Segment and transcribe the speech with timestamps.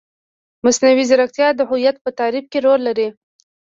[0.65, 3.07] مصنوعي ځیرکتیا د هویت په تعریف کې رول لري.